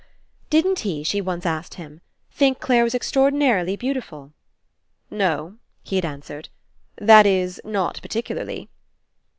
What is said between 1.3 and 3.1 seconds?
asked him, think Clare was